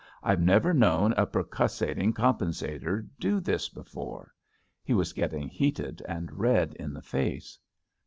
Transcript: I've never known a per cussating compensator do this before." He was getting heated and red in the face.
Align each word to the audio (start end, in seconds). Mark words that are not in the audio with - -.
I've 0.23 0.41
never 0.41 0.73
known 0.73 1.13
a 1.15 1.27
per 1.27 1.43
cussating 1.43 2.11
compensator 2.13 3.07
do 3.19 3.39
this 3.39 3.69
before." 3.69 4.33
He 4.83 4.95
was 4.95 5.13
getting 5.13 5.47
heated 5.47 6.01
and 6.09 6.39
red 6.39 6.73
in 6.73 6.91
the 6.91 7.03
face. 7.03 7.59